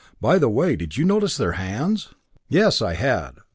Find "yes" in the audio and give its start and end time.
2.49-2.81